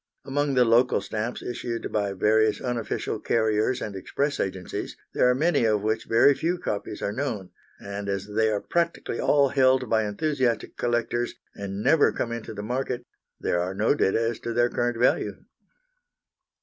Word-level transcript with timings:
Among 0.25 0.55
the 0.55 0.65
local 0.65 0.99
stamps 0.99 1.43
issued 1.43 1.91
by 1.91 2.13
various 2.13 2.59
unofficial 2.59 3.19
carriers 3.19 3.83
and 3.83 3.95
express 3.95 4.39
agencies, 4.39 4.97
there 5.13 5.29
are 5.29 5.35
many 5.35 5.63
of 5.65 5.83
which 5.83 6.05
very 6.05 6.33
few 6.33 6.57
copies 6.57 7.03
are 7.03 7.11
known, 7.11 7.51
and 7.79 8.09
as 8.09 8.25
they 8.25 8.49
are 8.49 8.61
practically 8.61 9.19
all 9.19 9.49
held 9.49 9.91
by 9.91 10.05
enthusiastic 10.07 10.75
collectors, 10.75 11.35
and 11.53 11.83
never 11.83 12.11
come 12.11 12.31
into 12.31 12.55
the 12.55 12.63
market, 12.63 13.05
there 13.39 13.59
are 13.59 13.75
no 13.75 13.93
data 13.93 14.19
as 14.19 14.39
to 14.39 14.53
their 14.53 14.71
current 14.71 14.97
value. 14.97 15.35